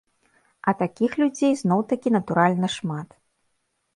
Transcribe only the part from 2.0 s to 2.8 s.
натуральна